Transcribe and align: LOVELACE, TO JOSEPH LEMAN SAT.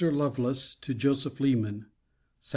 LOVELACE, 0.03 0.73
TO 0.81 0.95
JOSEPH 0.95 1.39
LEMAN 1.39 1.85
SAT. 2.39 2.49